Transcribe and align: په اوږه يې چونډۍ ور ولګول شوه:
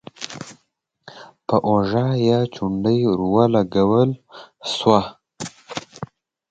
په 1.47 1.55
اوږه 1.69 2.05
يې 2.25 2.39
چونډۍ 2.53 2.99
ور 3.07 3.21
ولګول 3.33 4.09
شوه: 4.73 5.01